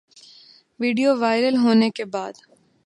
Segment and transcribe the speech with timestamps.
[0.79, 2.33] video viral ہونے کے بعد